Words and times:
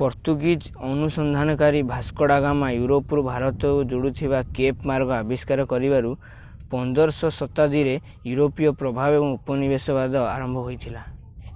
Portuguese 0.00 0.66
ଅନୁସନ୍ଧାନକାରୀ 0.88 1.80
Vasco 1.88 2.28
da 2.32 2.36
Gama 2.44 2.68
ୟୁରୋପରୁ 2.74 3.24
ଭାରତକୁ 3.30 3.88
ଯୋଡୁଥିବା 3.94 4.44
କେପ୍ 4.60 4.86
ମାର୍ଗ 4.92 5.16
ଆବିଷ୍କାର 5.18 5.66
କରିବାରୁ 5.74 6.14
15ଶ 6.76 7.32
ଶତାବ୍ଦୀରେ 7.40 7.96
ୟୁରୋପୀୟ 8.28 8.76
ପ୍ରଭାବ 8.86 9.20
ଏବଂ 9.20 9.36
ଉପନିବେଶବାଦ 9.42 10.24
ଆରମ୍ଭ 10.32 10.66
ହୋଇଥିଲା 10.70 11.04